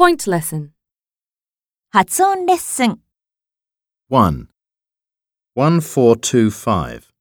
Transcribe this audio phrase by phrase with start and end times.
[0.00, 0.70] Point lesson.
[1.90, 3.00] 発音レッスン
[4.08, 4.48] 1.
[5.52, 7.12] 1425.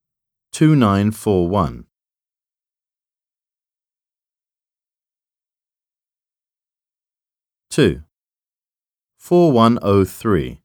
[0.54, 1.86] 2941.
[7.70, 8.04] Two.
[9.17, 10.61] 1938 three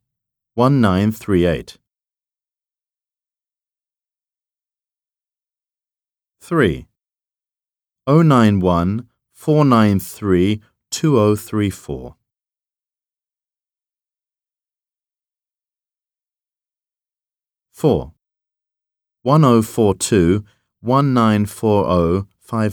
[0.54, 1.78] one nine three eight.
[6.40, 6.86] Three.
[8.06, 10.62] Oh nine one four nine three
[10.94, 12.14] 2034.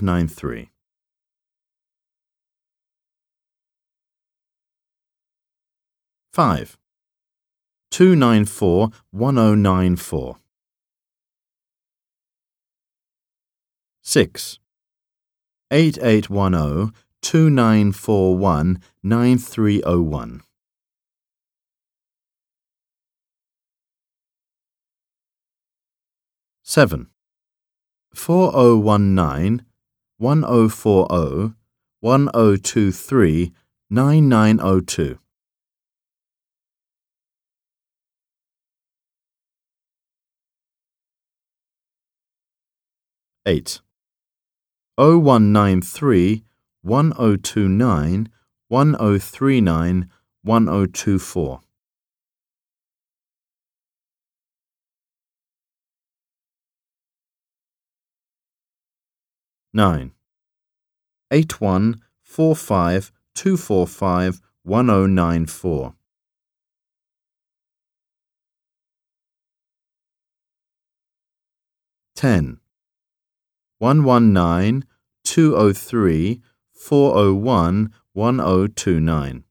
[0.03, 0.69] nine three.
[6.31, 6.77] Five.
[7.89, 10.37] Two nine four one o nine four.
[14.03, 14.59] Six.
[15.71, 16.91] Eight eight one o.
[17.21, 20.41] 2941 9301.
[26.63, 27.07] Seven.
[28.13, 29.65] four oh one nine
[30.17, 31.53] one oh four oh
[31.99, 33.51] one oh two three
[33.89, 35.19] nine nine oh two.
[43.45, 43.81] Eight.
[44.97, 46.45] oh one nine three
[46.83, 48.29] 1029,
[48.67, 50.09] 1039,
[50.43, 51.61] 1024.
[59.73, 60.11] Nine.
[61.31, 65.93] eight one four five two four five one oh nine four.
[72.15, 72.59] Ten.
[73.79, 74.83] one one nine
[75.23, 76.41] two oh three
[76.81, 79.43] 401 1029.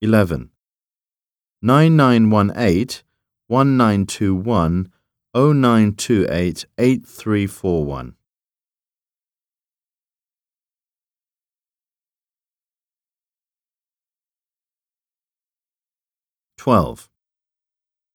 [0.00, 0.50] Eleven
[1.60, 3.02] nine nine one eight
[3.48, 4.92] one nine two one
[5.34, 8.14] O nine two eight eight three four one.
[16.56, 17.08] 12.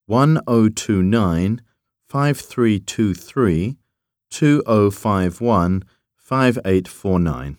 [0.08, 1.62] 1029
[2.10, 3.78] 5323
[4.30, 5.84] 2051
[6.18, 7.58] 5849.